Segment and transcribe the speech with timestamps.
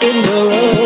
[0.00, 0.77] you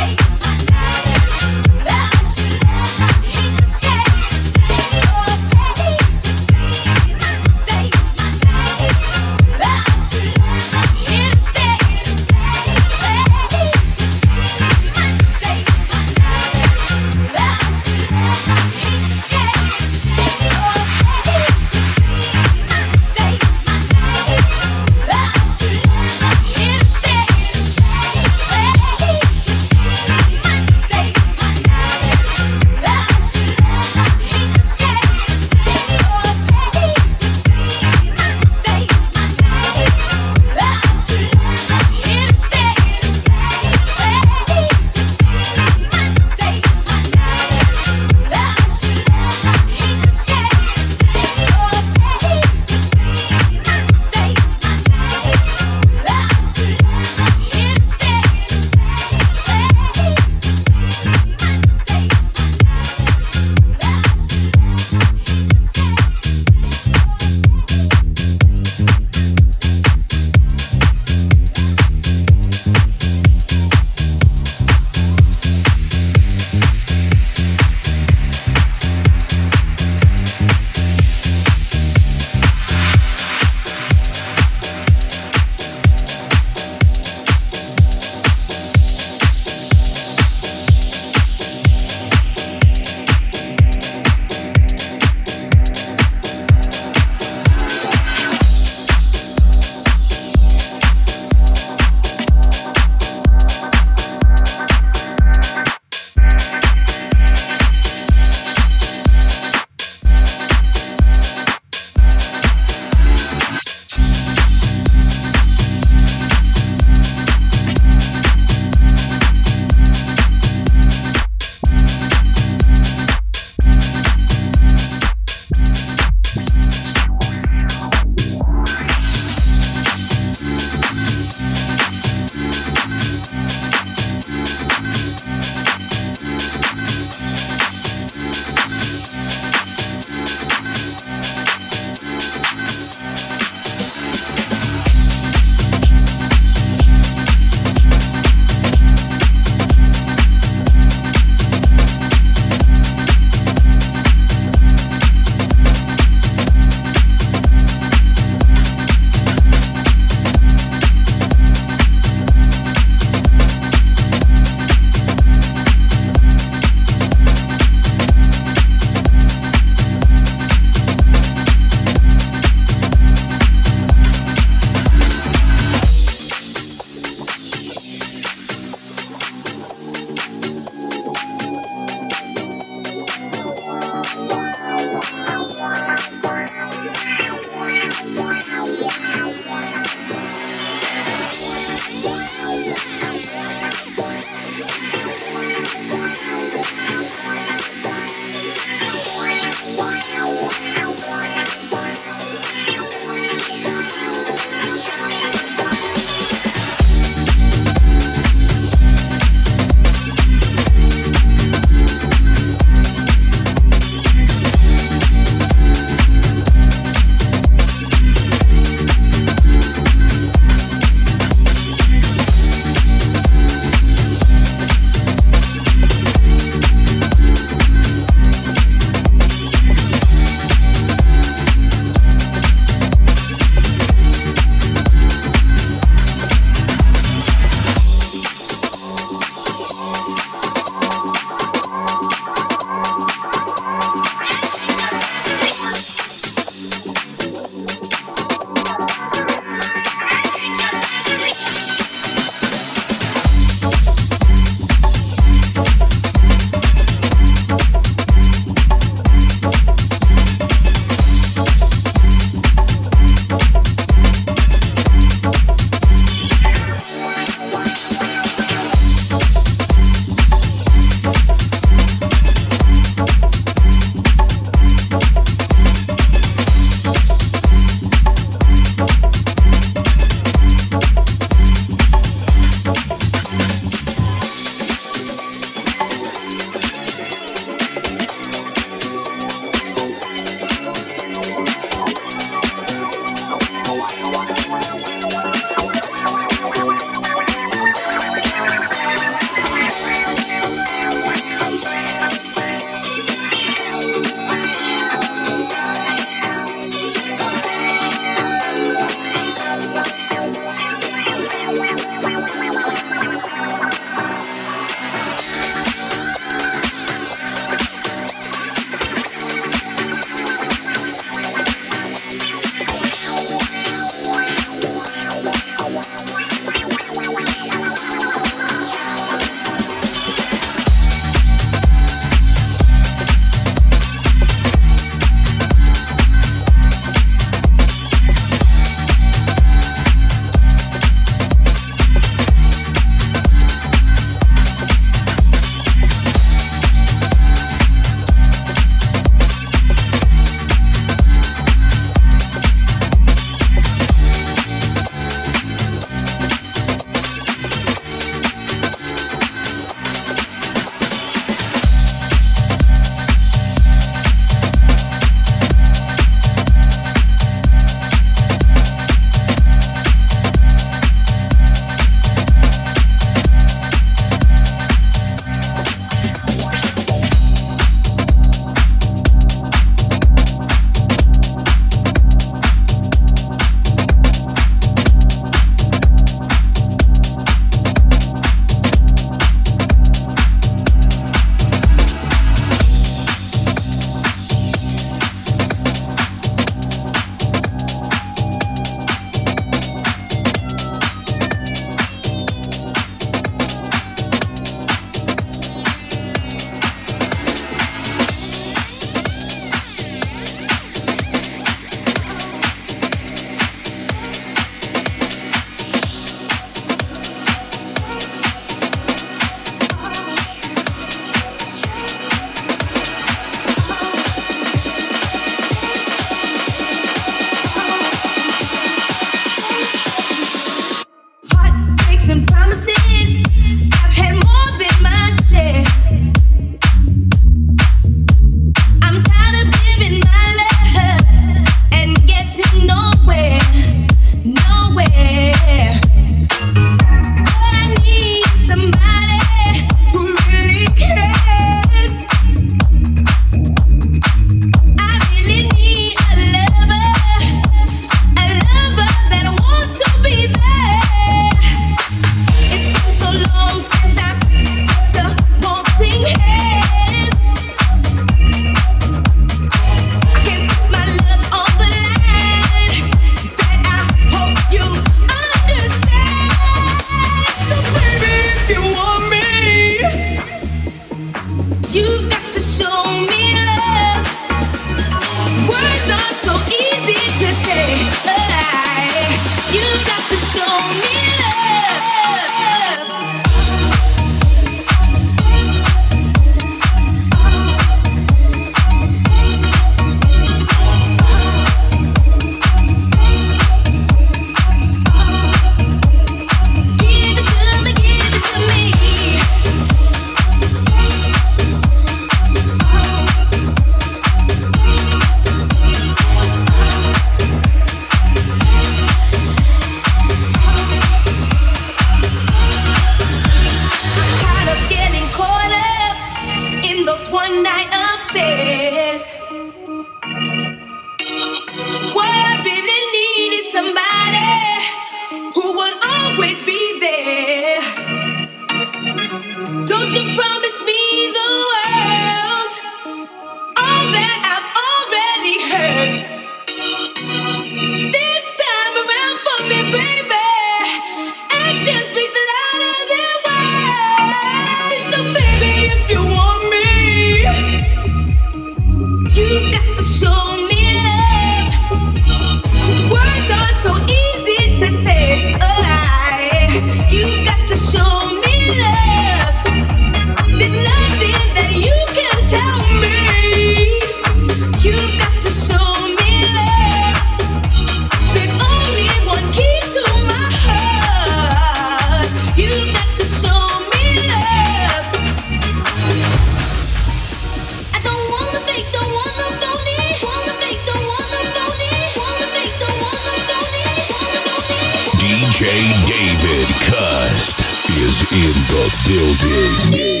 [598.91, 600.00] building.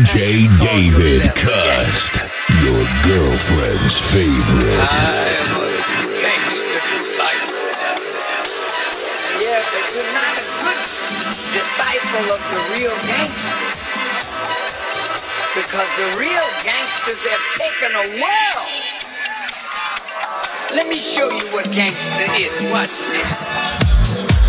[0.00, 2.16] DJ David Cust,
[2.64, 4.80] your girlfriend's favorite.
[9.36, 10.80] Yeah, but you're not a good
[11.52, 14.00] disciple of the real gangsters.
[15.54, 18.72] Because the real gangsters have taken a world.
[20.76, 22.62] Let me show you what gangster is.
[22.72, 24.39] Watch this.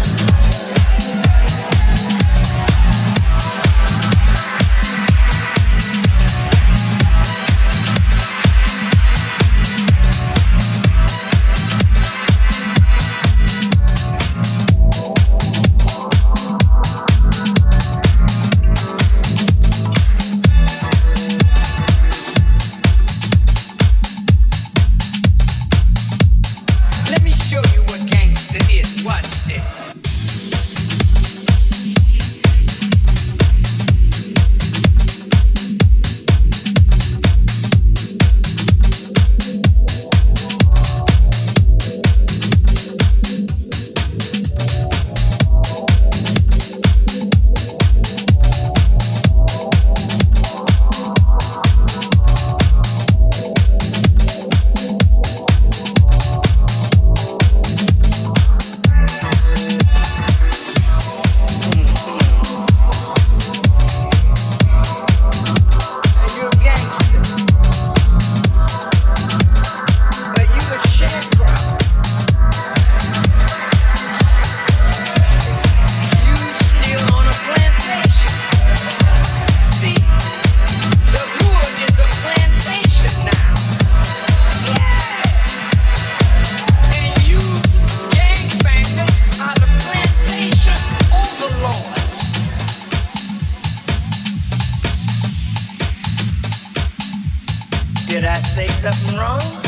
[98.83, 99.60] nothing wrong.